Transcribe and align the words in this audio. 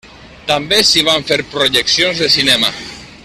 També 0.51 0.79
s'hi 0.91 1.03
van 1.09 1.27
fer 1.31 1.39
projeccions 1.53 2.25
de 2.25 2.31
cinema. 2.37 2.73